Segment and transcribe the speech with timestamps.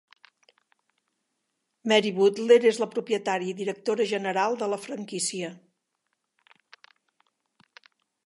[1.91, 5.53] Mary Butler és la propietària i directora general de la franquícia.